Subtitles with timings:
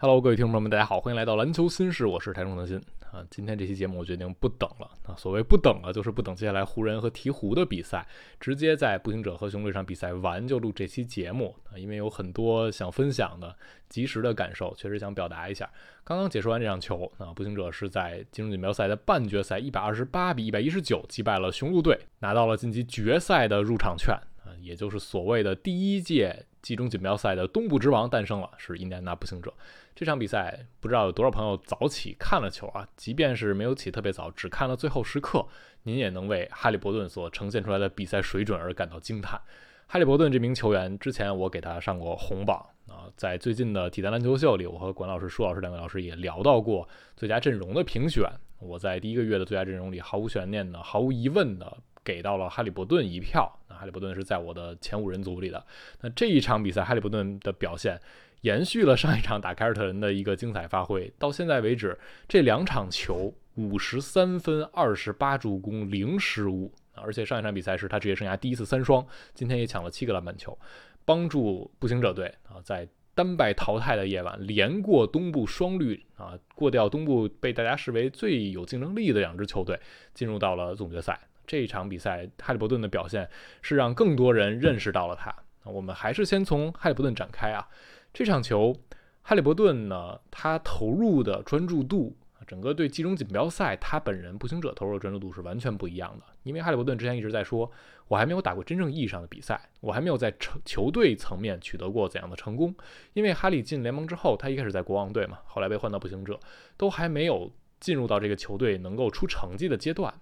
[0.00, 3.18] Hello，各位听众朋友们，大家好，欢迎来到篮球新事，我是台中德鑫啊。
[3.28, 8.06] 今天这期节目我决定不等了啊，所谓不等了，就是不等接下来湖人和鹈鹕的比赛，
[8.38, 13.52] 直接在步行者和雄鹿这场比赛完就录这期节目啊，因为有很多想分享的
[13.88, 15.68] 及时的感受，确实想表达一下。
[16.04, 29.50] 刚刚解说完这场球啊，步行者是在金融锦标赛的半决赛一百二十八比一百一十九击败了雄鹿队，拿到了晋级决赛的入场券啊，也就是所谓的第一届季中锦标赛的东部之王诞生了，是印第安纳步行者。
[29.94, 32.86] 这场比赛不知道有多少朋友早起看了球啊？
[32.94, 35.46] 即便是没有起特别早，只看了最后时刻，
[35.84, 39.40] 您也能为哈利伯顿所呈现出来的比赛水准而感到惊叹。
[39.86, 48.30] 哈利伯顿这名球员，之前我给他上过红榜啊，在最近的体坛篮球秀里，我和管老师、舒老师两位老师也聊到过最佳阵容的评选。
[48.60, 51.78] 我在第一个月的最佳阵容里，毫无悬念的、毫无疑问的
[52.08, 53.50] 给到了哈利伯顿一票。
[53.68, 55.62] 那哈利伯顿是在我的前五人组里的。
[56.00, 58.00] 那这一场比赛，哈利伯顿的表现。
[58.42, 70.56] 延续了上一场打凯尔特人的一个精彩发挥，到现在为止，这两场球五十三分、二十八助攻、零失误，而且上一场比赛是他职业生涯第一次三双，今天也抢了七个篮板球，
[71.04, 79.76] 帮助步行者队啊在单败淘汰的夜晚连过东部双绿啊，过掉东部被大家视为最有竞争力的两支球队，
[80.14, 81.18] 进入到了总决赛。
[81.48, 83.28] 这一场比赛，哈利伯顿的表现
[83.62, 85.34] 是让更多人认识到了他。
[85.64, 87.66] 我们还是先从哈利伯顿展开啊。
[88.12, 88.76] 这场球，
[89.22, 92.14] 哈利伯顿呢，他投入的专注度，
[92.46, 96.24] 整个对季中锦标赛他本人步行者投入的专注度是完全不一样的。
[96.42, 97.70] 因为哈利伯顿之前一直在说，
[98.08, 102.74] 我还没有打过真正意义上的比赛，我还没有在成球队层面取得过怎样的成功。
[103.14, 106.38] 因为哈利进联盟之后，他一开始在国王队嘛，后来被换到步行者，
[106.76, 110.12] 都还没有进入到这个球队能够出成绩的阶段。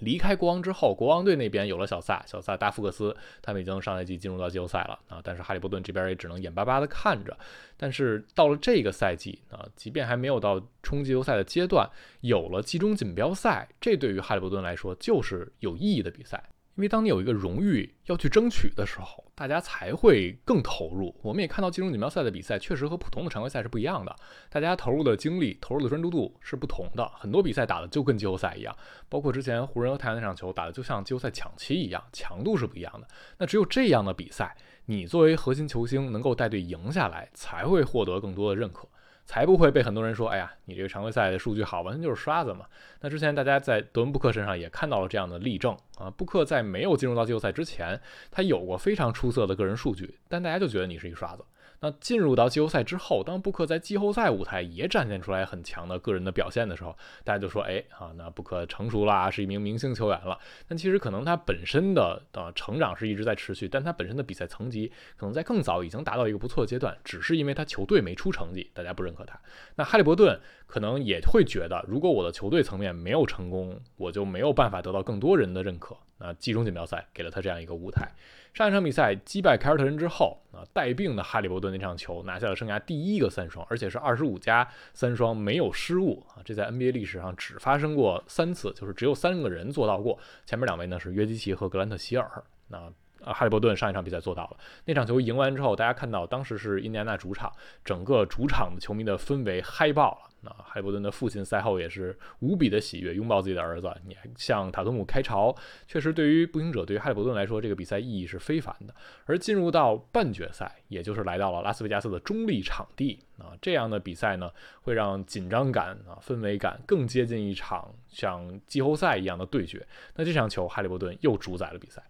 [0.00, 5.20] 离开国王之后，国王队那边有了小萨，小萨大福克斯，他们已经上赛季进入到季后赛了啊。
[5.22, 7.36] 但是哈利伯顿这边也只能眼巴巴的看着。
[7.76, 11.88] 但是到了这个赛季啊，即便还没有到冲季后赛的阶段，
[12.20, 16.42] 有了季中锦标赛，这对于哈利伯顿来说就是有意义的比赛。
[16.76, 21.14] 因为当你有一个荣誉要去争取的时候，大家才会更投入。
[21.22, 24.14] 我们也看到金融锦标赛的比赛确实和普通的常规赛是不一样的，
[24.50, 27.10] 大家投入的精力、投入的专注度是不同的。
[27.18, 28.76] 很多比赛打的就跟季后赛一样，
[29.08, 33.08] 包括之前湖人和太阳那场球打的就像季后赛抢七一样，强度是不一样的。
[33.38, 34.54] 那只有这样的比赛，
[34.84, 38.86] 你作为核心球星能够带队赢下来，才会获得更多的认可。
[39.26, 42.64] 才不会被很多人说，哎呀，你这个常规赛的数据好，完全就是刷子嘛。
[43.00, 46.08] 那之前大家在德文布克身上也看到了这样的例证啊。
[46.08, 48.00] 布克在没有进入到季后赛之前，
[48.30, 51.44] 他有过非常出色的个人数据，但大家就觉得你是一刷子。
[51.80, 69.38] 那进入到季后赛之后，当布克在季后赛舞台也展现出来很强的个人的表现的时候，大家就说：“哎，啊，那布克成熟了，是一名明星球员了。”但其实可能他本身的呃成长是一直在持续，但他本身的比赛层级可能在更早已经达到一个不错的阶段，只是因为他球队没出成绩，大家不认可他。
[69.74, 75.96] 那哈利伯顿可能也会觉得，如果我的球队层面没有成功，我就没有办法得到更多人的认可。
[76.18, 78.10] 那季中锦标赛给了他这样一个舞台。
[78.54, 86.40] 上一场比赛击败凯尔特人之后，啊，带病的哈利伯顿那场球拿下了生涯第一个三双，而且是二十五加三双没有失误啊！
[86.42, 90.18] 这在 NBA 历史上只发生过三次，就是只有三个人做到过。
[90.46, 92.42] 前面两位呢是约基奇和格兰特希尔。
[92.68, 92.90] 那，
[93.26, 94.56] 啊哈利伯顿上一场比赛做到了。
[94.86, 97.52] 那场球赢完之后，大家看到当时是印第安纳主场，
[97.84, 100.30] 整个主场的球迷的氛围嗨爆了。
[100.48, 105.52] 啊，哈利伯顿的父亲赛后也是无比的喜悦，拥抱自己的儿子，你还向塔图姆开巢。
[105.88, 108.94] 确实，对于步行者，对于哈利伯顿来说，这个比赛意义是非凡的。
[109.24, 114.48] 而进入到半决赛，也就是来到了拉斯维加斯的中立场地啊，这样的比赛呢，
[114.82, 119.84] 会让紧张感啊、氛围感更接近一场像季后赛一样的对决。
[120.14, 122.00] 那这场球，哈利伯顿又主宰了比赛。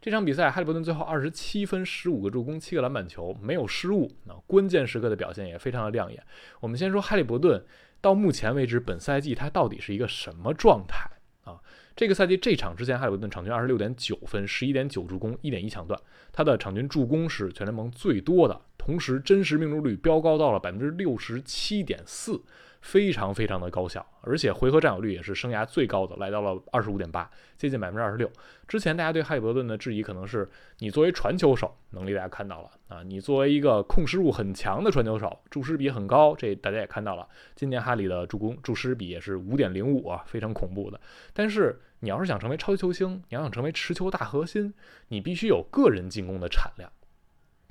[0.00, 4.10] 这场比赛，哈利伯顿最后二十七分、十五个助攻、七个篮板球，没有失误。
[4.24, 6.22] 那关键时刻的表现也非常的亮眼。
[6.60, 7.64] 我们先说哈利伯顿。
[7.98, 11.10] 到目前为止，本赛季他到底是一个什么状态
[11.42, 11.58] 啊？
[11.96, 15.98] 这个赛季这场之前，哈利伯顿场均二十六点九分，十一点九助攻，一点一抢断，
[16.30, 22.40] 他的场均助攻是全联盟最多的，同时真实命中率飙高到了百分之六十七点四。
[22.86, 27.28] 非常非常的高效，而且回合占有率也是生涯最高的，来到了二十五点八，
[27.58, 28.30] 接近百分之二十六。
[28.68, 30.48] 之前大家对哈利伯顿的质疑可能是
[30.78, 37.26] 你作为传球手能力，大家看到了啊，你作为一个控失误很强的传球手，注失比很高，这大家也看到了。
[37.56, 41.00] 今年哈里的助攻注失比也是五点零五啊，非常恐怖的。
[41.32, 44.72] 但是你要是想成为超级球星，你要想成为持球大核心，
[45.08, 46.88] 你必须有个人进攻的产量。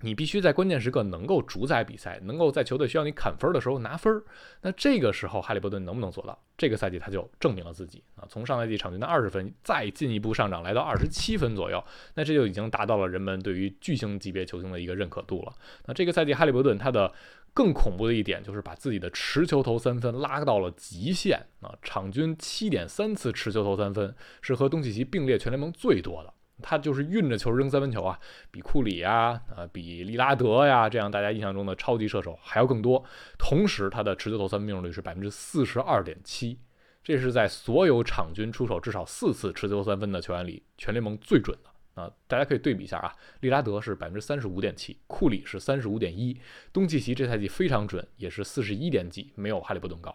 [0.05, 4.23] 你必须在关键时刻能够主宰比赛，能够在球队需要你砍分的时候拿分。
[4.61, 6.39] 那这个时候，哈利伯顿能不能做到？
[6.55, 15.53] 这个赛季他就证明了自己啊，从上赛季场均的二十分，再进一步上涨来到二十七分左右，那这就已经达到了人们对于巨星级别球星的一个认可度了。
[15.87, 17.11] 那这个赛季，哈利伯顿他的
[17.53, 21.73] 更恐怖的一点就是把自己的持球投三分拉到了极限啊！
[21.81, 26.33] 场均七点三次持球投三分，是和东契奇并列全联盟最多的。
[26.61, 28.19] 他就是运着球扔三分球啊，
[28.51, 33.03] 比库里呀、啊比利拉德呀这样大家印象中的超级射手还要更多。
[33.37, 36.57] 同时，他的持球投三分命中率是百分之四十二点七，
[37.03, 41.69] 这是在所有场均出手至少四次持球三分的球员里全联盟最准的。
[42.01, 46.37] 啊，大家可以对比一下啊，利拉德是百分之三十五点七，库里是三十五点一，
[46.73, 50.13] 东契奇这赛季非常准，也是四十一点几，没有哈利伯顿高。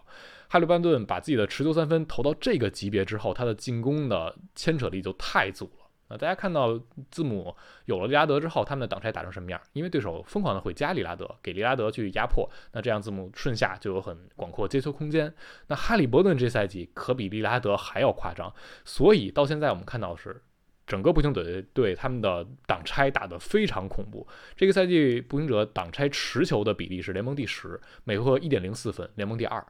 [0.49, 5.80] 哈利伯顿把自己的持球三分投到这个级别之后，他的进攻的牵扯力就太足了。
[6.11, 6.79] 啊，大家看到
[7.11, 9.61] 字母有了利拉德之后，他们的挡拆打成什么样？
[9.73, 15.33] 因为对手疯狂的会加利拉德，给利拉德去压迫，那这样字母顺下就有很广阔接球空间。
[15.69, 18.53] 那哈利伯顿这赛季可比利拉德还要夸张，
[18.85, 20.43] 所以到现在我们看到的是。
[20.87, 24.27] 整个步行者队他们的挡拆打得非常恐怖。
[24.57, 29.65] 这个赛季步行者挡拆持球的比例是联盟第十，每回合一点零四分，联盟第二；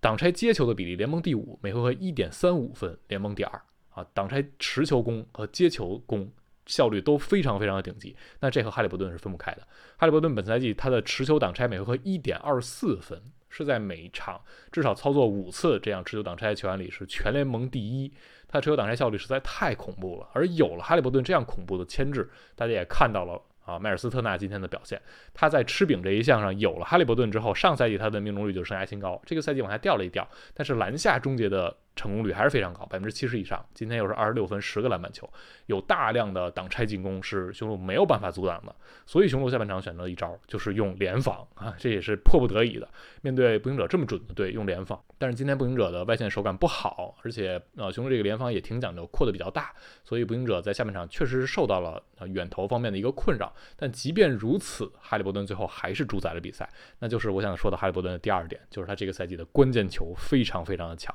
[0.00, 3.62] 挡拆接球的比例联盟第五，每回合一点三五分，联盟第二。
[3.96, 6.30] 啊，挡拆持球攻和接球攻
[6.66, 8.14] 效率都非常非常的顶级。
[8.40, 9.66] 那这和哈利伯顿是分不开的。
[9.96, 14.38] 哈利伯顿本赛季他的持球挡拆每回合一点二四分，是在每场
[14.70, 18.12] 至少操作五次这样持球挡拆的球员里是全联盟第一。
[18.46, 25.00] 他持球挡拆效率实在太恐怖了，而有了哈利伯顿这样恐怖的牵制，大家也看到了啊，迈尔斯特纳今天的表现，
[25.32, 31.74] 他在吃饼这一项上有了哈利伯顿之后，上赛季他的命中率就生涯新高，这个赛季往下掉了一掉，但是篮下终结的。
[31.96, 33.64] 成功率还是非常高，百分之七十以上。
[33.74, 35.28] 今天又是二十六分，十个篮板球，
[35.64, 38.76] 有大量的挡拆进攻是雄鹿没有办法阻挡的。
[39.06, 42.88] 所以雄鹿下半场选择一招就是用联防啊，这也是迫不得已的。
[43.22, 45.02] 面对步行者这么准的队，用联防。
[45.18, 53.50] 但是今天步行者的外线手感不好，而且呃雄鹿这个联防也挺讲究，扩的比较大，所以步行者在下半场确实是受到了远投方面的一个困扰。
[53.74, 56.68] 但即便如此，哈利伯顿最后还是主宰了比赛。
[56.98, 61.14] 那就是我想说的哈利伯顿的第二点，就是他这个赛季的关键球非常非常的强。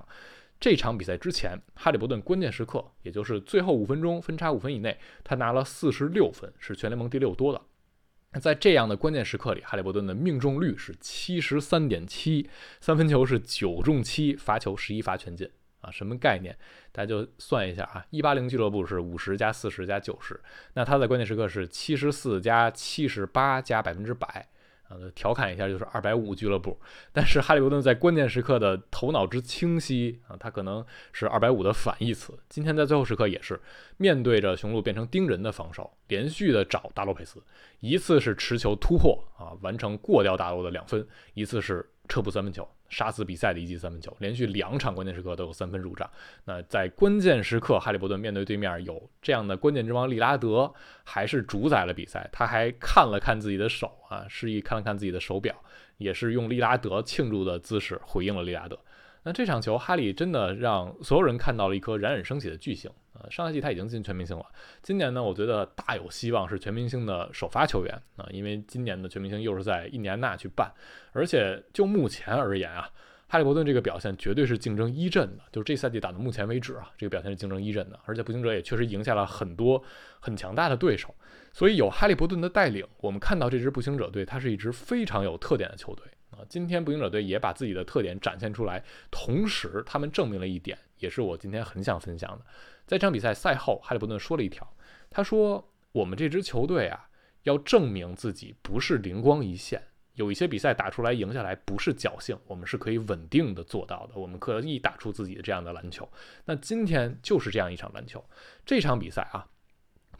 [0.61, 8.39] 这场比赛之前，哈利伯顿关键时刻，也就是最后五分钟分差五分以内，他拿了四十六分，是全联盟第六多的。
[8.39, 12.47] 在这样的关键时刻里，哈利伯顿的命中率是七十三点七，
[12.79, 15.49] 三分球是九中七，罚球十一罚全进
[15.79, 16.55] 啊，什么概念？
[16.91, 20.39] 大家就算一下啊，一八零俱乐部是五十加四十加九十，
[20.75, 24.47] 那他在关键时刻是七十四加七十八加百分之百。
[24.91, 26.77] 呃，调侃一下就是二百五俱乐部，
[27.13, 32.37] 但是哈利伯顿在关键时刻的头脑之清晰啊，他可能是二百五的反义词。
[32.49, 33.57] 今天在最后时刻也是
[33.95, 37.41] 面对着雄鹿变成盯人的防守，连续的找大洛佩斯，
[37.79, 42.67] 一次是持球突破啊，完成过掉大洛的两分，一次是撤步三分球。
[42.89, 46.09] 杀死比赛的一记三分球，连续两场关键时刻都有三分入账。
[46.43, 50.69] 那在关键时刻，哈利伯顿面对对面有这样的关键之王利拉德，
[51.05, 52.29] 还是主宰了比赛。
[52.33, 55.55] 他还看了看自己的手啊，示意看了看自己的手表，
[55.99, 58.77] 也是用利拉德庆祝的姿势回应了利拉德。
[59.23, 62.89] 那这场球，哈利真的让所有人看到了一颗冉冉升起的巨星。
[63.13, 64.45] 呃，上赛季他已经进全明星了，
[64.81, 70.71] 今年呢，我觉得大有希望是全明星的首发球员啊，因为今年的全明星又是在印第安纳去办，
[71.11, 72.89] 而且就目前而言啊，
[73.27, 79.83] 哈利伯顿这个表现绝对是竞争一阵的，就是这赛季打到目前为止啊，这个表现是竞争一阵的，而且步行者也确实赢下了很多
[80.19, 81.13] 很强大的对手，
[81.53, 86.05] 所以有哈利伯顿的带领，我们看到这支步行者队，它是一支非常有特点的球队。
[86.31, 92.45] 啊今天步行者队也把自己的特点展现出来，同时他们证明了一点，也是我今天很想分享的。
[92.87, 94.67] 在这场比赛赛后，哈利伯顿说了一条，
[95.09, 97.09] 他说：“我们这支球队啊，
[97.43, 99.81] 要证明自己不是灵光一现，
[100.15, 106.09] 有一些比赛打出来赢下来不是侥幸，我们是可以稳定的做到的，我们可以打出自己的这样的篮球。
[106.45, 108.23] 那今天就是这样一场篮球，
[108.65, 109.47] 这场比赛啊。”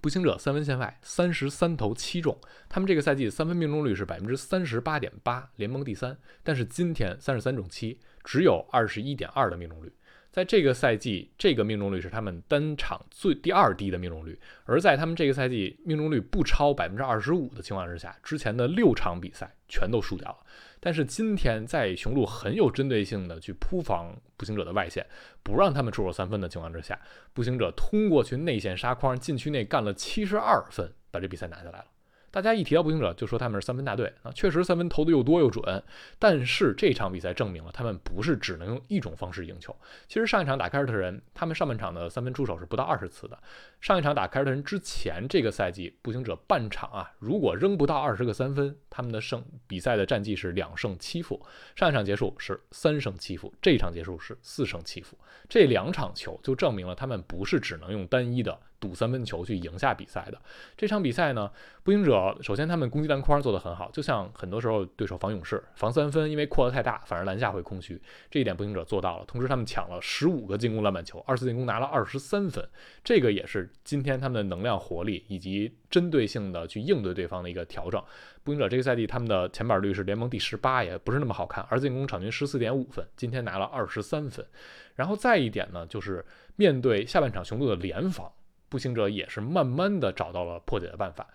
[0.01, 2.35] 步行者三分线外三十三投七中，
[2.67, 6.17] 他们这个赛季三分命中率是百分之三十八点八，联盟第三。
[6.41, 9.93] 但是今天三十三中七，只有二十一点二的命中率。
[10.31, 14.39] 在这个赛季，这个命中率是他们单场最第二低的命中率。
[14.63, 20.37] 而在他们这个赛季命中率不超百分之二十五的情况之下，之前的六场比赛全都输掉了。
[20.83, 25.05] 但是今天在雄鹿很有针对性的去扑防步行者的外线，
[25.43, 26.99] 不让他们出手三分的情况之下，
[27.33, 31.85] 步行者通过去内线杀框，禁区内干了七十二分，把这比赛拿下来了。
[32.31, 35.83] 大家一提到步行者，就说他们是三分大队啊，确实三分投的又多又准。
[36.17, 39.75] 但是这场比赛证明了他们不是只能用一种方式赢球。
[40.07, 43.37] 其实上一场打凯尔特人，他们上半场的三分出手是不到二十次的。
[43.81, 51.45] 上一场打凯尔特人之前，这个赛季步行者半场啊，如果扔不到二十个三分，他们的胜比赛的战绩是两胜七负。
[51.75, 55.17] 上一场结束是三胜七负，这一场结束是四胜七负。
[55.49, 58.57] 这两场球就证明了他们不是只能用单一的。
[58.81, 60.41] 赌三分球去赢下比赛的。
[60.75, 61.49] 这场比赛呢，
[61.83, 69.25] 步行者首先他们攻击篮筐做得很好，就像很多时候对手防勇士防三分，因为扩得太大，反而篮下会空虚，这一点步行者做到了。
[69.25, 72.67] 同时他们抢了十五个进攻篮板球，二次进攻拿了二十三分，
[73.03, 78.03] 这个也是今天他们的能量活力以及针对性的去应对对方的一个调整。
[78.43, 84.43] 步行者这个赛季他们的前板率是联盟第十八，也不是那么好看，二次进攻场均十四点五分，今天拿了二十三分。
[84.95, 88.31] 然后再一点呢，就是面对下半场雄鹿的联防，
[88.71, 91.27] 步行者也是慢慢的找到了破解的办法。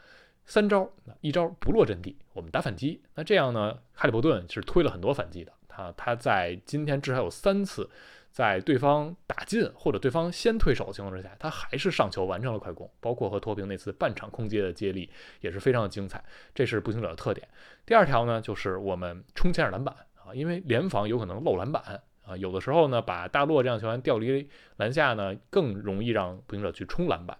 [0.46, 0.88] 三招，
[1.20, 3.02] 一招不落阵地，我们打反击。
[3.14, 5.52] 那这样呢，哈利伯顿是推了很多反击的。
[5.68, 7.90] 他他在今天至少有三次，
[8.30, 16.24] 在对方打进或者对方先退守的情况之下，他还是上球完成了快攻，包括和托平那次半场空接的接力也是非常的精彩。
[16.54, 17.46] 这是步行者的特点。
[17.84, 22.00] 第二条呢，就是我们冲前场篮板啊，因为联防有可能漏篮板。
[22.26, 27.38] 啊，有的时候呢，把大洛这样球员调离篮下呢，更容易让步行者去冲篮板。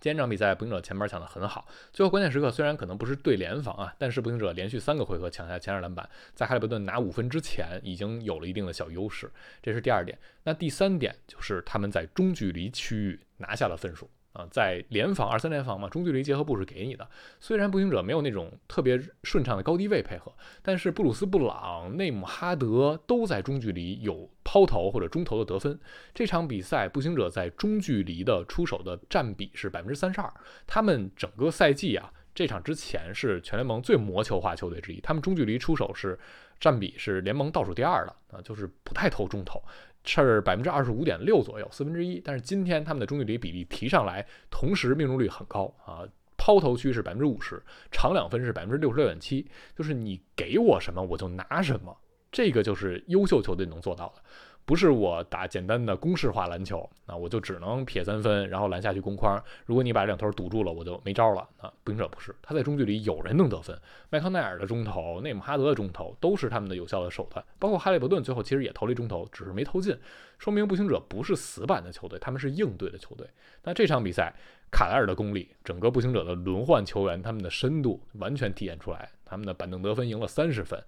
[0.00, 9.30] 今天这场比赛，步行者前面抢得很好，最后关键时刻虽然可能不是对联防啊，但是步行者连续三个回合抢下前二篮板，在哈利伯顿拿五分之前，已经有了一定的小优势。
[9.60, 10.16] 这是第二点。
[10.44, 14.08] 那第三点就是他们在中距离区域拿下了分数。
[14.38, 17.06] 啊，在联防二三联防嘛，中距离结合部是给你的。
[17.40, 25.76] 虽然步行者没有那种特别顺畅的高低位配合，但是布鲁斯布朗、内姆哈德都在中距离有抛投或者中投的得分。
[26.14, 30.32] 这场比赛步行者在中距离的出手的占比是百分之三十二。
[30.68, 36.16] 他们整个赛季啊，这场之前是全联盟最魔球化球队之一，他们中距离出手是
[36.60, 39.60] 占比是联盟倒数第二的啊，就是不太投中投。
[40.04, 42.20] 是百分之二十五点六左右，四分之一。
[42.20, 46.02] 但是今天他们的中距离比例提上来，同时命中率很高啊，
[46.36, 51.96] 抛投区是百分之五十，长两分是百分之六十六点七，就是你给我什么我就拿什么，
[52.32, 54.22] 这个就是优秀球队能做到的。
[54.68, 59.42] 不是我打简单的公式化篮球，那我就只能撇三分，然后篮下去攻筐。
[59.64, 61.40] 如果你把两头堵住了，我就没招了。
[61.56, 63.74] 啊，步行者不是，他在中距离有人能得分，
[64.10, 69.96] 麦康奈尔的中投、内姆哈德的中投都是他们的有效的手段，包括哈利伯顿最后其实也投了一中投，只是没投进，
[70.38, 73.26] 说明步行者不是死板的球队，他们是应对的球队。
[73.64, 74.34] 那这场比赛，
[74.70, 80.78] 卡莱尔的功力，整个步行者的轮换球员他们的深度完全体现出来，他们的板凳得分赢了三十分。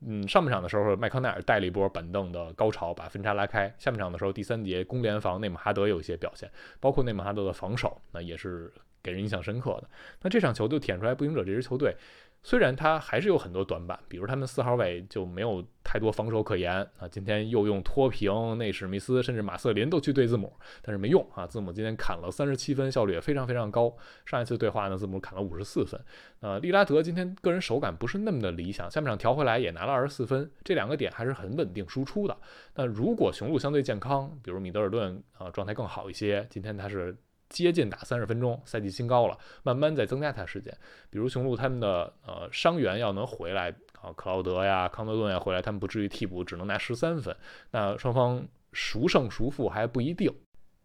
[0.00, 3.72] 嗯，上半场的时候，麦康奈尔带了一波板凳的高潮，把分差拉开。
[3.78, 9.90] 下半场的时候，第三节攻联防，内马哈德有一些表现，包括内马哈德的防守，那也是给人印象深刻的。
[10.22, 11.96] 那这场球就体现出来，步行者这支球队。
[12.42, 17.06] 虽然他还是有很多短板，比如他们四号位就没有太多防守可言啊。
[17.10, 21.46] 今天又用托平、内史密斯，甚至马瑟林都去对字母，但是没用啊。
[21.46, 23.94] 字母今天砍了三十七分，效率也非常非常高。
[24.24, 26.00] 上一次对话呢，字母砍了五十四分。
[26.40, 32.36] 呃，利拉德今天个人手感不是那么的理想，下半场调回来也拿了二十四分，这两个点还是很稳定输出的。
[32.76, 37.16] 那如果雄鹿相对健康，比如米德尔顿啊状态更好一些，今天他是。
[37.48, 40.76] 接近打三十分钟，赛季新高了，慢慢再增加他时间。
[41.10, 47.34] 比如雄鹿他们的呃伤员要能回来啊，克劳德呀、康德顿呀回来，他们不至于替补只能拿十三分。
[47.70, 50.32] 那双方孰胜孰负还不一定。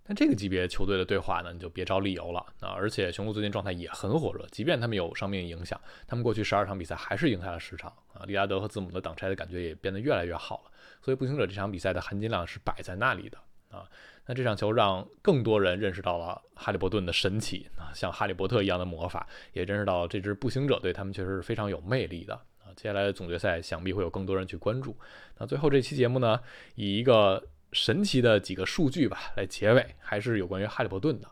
[0.05, 2.71] 但这个级别球队的对话呢，你就别找理由了啊！
[2.75, 8.25] 而且雄鹿最近状态也很火热，即便他们有伤病影响，他们过去十二场比赛还是赢下了十场啊。
[8.25, 10.71] 利拉德和字母的挡拆的感觉也变得越来越好了。
[11.01, 13.37] 所以步行者这场比赛的含金量是摆在那里的
[13.73, 13.89] 啊。
[14.25, 22.71] 那这场球让更多人认识到了哈利伯顿的神奇啊，像哈利波特一样的魔法，也认识到这支步行者队他们确实是非常有魅力的啊。
[22.77, 24.97] 接下来的总决赛想必会有更多人去关注。
[25.39, 26.39] 那最后这期节目呢，
[26.75, 31.27] 以一个神奇的几个数据吧来结尾，还是有关于哈利伯顿的。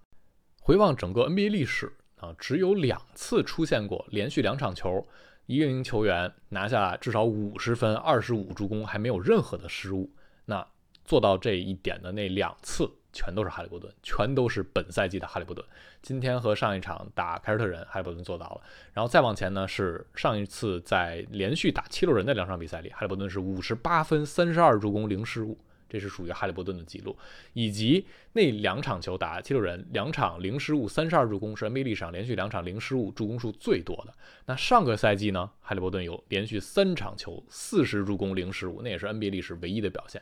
[0.60, 5.08] 回望整个 NBA 历史啊，只有两次出现过连续两场球，
[5.46, 10.12] 一个名球员拿下至少五十分、二十五助攻，还没有任何的失误。
[10.46, 10.68] 那
[11.06, 15.66] 做到这一点的那两次，全都是哈利伯顿，全都是本赛季的哈利伯顿。
[16.02, 18.62] 今天和上一场打凯尔特人，哈利伯顿做到了。
[18.94, 25.58] 然后再往前呢，是上一次在连续打七六人的两场比赛里，哈利伯顿是五十八分、三十二助攻、零失误，
[25.90, 27.16] 这是属于哈利伯顿的记录。
[27.54, 34.14] 以及那两场球打七六人，两场零失误、三十二助攻，是 NBA 历史上连续两场零失误助攻数最多的。
[34.46, 40.22] 那上个赛季呢，哈利伯顿有连续三场球四十助攻、零失误，那也是 NBA 历史唯一的表现。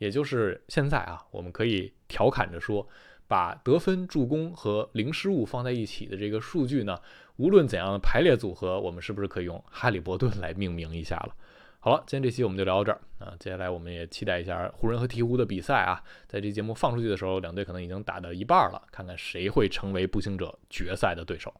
[0.00, 2.88] 也就是现在啊，我们可以调侃着说，
[3.28, 6.98] 把得分、助攻和零失误放在一起的这个数据呢，
[7.36, 11.34] 无论怎样的排列组合，我们是不是可以用哈利伯顿来命名一下了？
[11.80, 21.54] 好了，今天这期我们就聊到这儿啊，接下来我们也期待一下湖人和鹈鹕的比赛啊，在这节目放出去的时候，两队可能已经打到一半了，看看谁会成为步行者决赛的对手。